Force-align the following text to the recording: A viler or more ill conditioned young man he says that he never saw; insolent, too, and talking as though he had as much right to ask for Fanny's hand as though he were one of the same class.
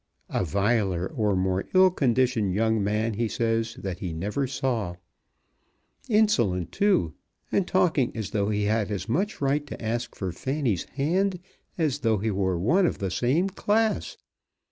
A 0.31 0.43
viler 0.43 1.05
or 1.09 1.35
more 1.35 1.65
ill 1.75 1.91
conditioned 1.91 2.55
young 2.55 2.83
man 2.83 3.13
he 3.13 3.27
says 3.27 3.75
that 3.75 3.99
he 3.99 4.13
never 4.13 4.47
saw; 4.47 4.95
insolent, 6.09 6.71
too, 6.71 7.13
and 7.51 7.67
talking 7.67 8.11
as 8.17 8.31
though 8.31 8.49
he 8.49 8.63
had 8.63 8.89
as 8.89 9.07
much 9.07 9.41
right 9.41 9.63
to 9.67 9.79
ask 9.79 10.15
for 10.15 10.31
Fanny's 10.31 10.85
hand 10.85 11.39
as 11.77 11.99
though 11.99 12.17
he 12.17 12.31
were 12.31 12.57
one 12.57 12.87
of 12.87 12.97
the 12.97 13.11
same 13.11 13.47
class. 13.47 14.17